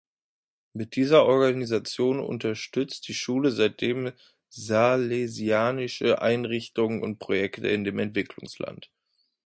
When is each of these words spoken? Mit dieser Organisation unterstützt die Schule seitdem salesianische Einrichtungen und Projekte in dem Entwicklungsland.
Mit 0.73 0.95
dieser 0.95 1.27
Organisation 1.27 2.19
unterstützt 2.21 3.07
die 3.07 3.13
Schule 3.13 3.51
seitdem 3.51 4.11
salesianische 4.49 6.23
Einrichtungen 6.23 7.03
und 7.03 7.19
Projekte 7.19 7.67
in 7.67 7.83
dem 7.83 7.99
Entwicklungsland. 7.99 8.89